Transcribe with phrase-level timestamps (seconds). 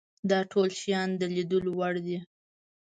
[0.29, 2.17] دا ټول شیان د لیدلو وړ دي.